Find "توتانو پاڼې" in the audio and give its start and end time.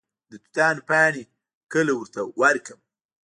0.43-1.23